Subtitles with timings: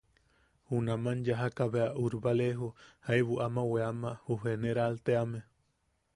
[0.71, 2.75] Junaman yajaka bea Urbalejo
[3.07, 5.39] jaibu ama weama ju Generaal teame.